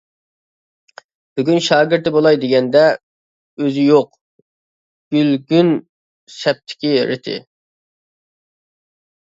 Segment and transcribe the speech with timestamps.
[1.39, 4.09] بۈگۈن شاگىرتى بولاي دېگەندە، ئۆزى يوق،
[5.17, 5.71] گۈلگۈن
[6.39, 7.39] سەپتىكى رېتى.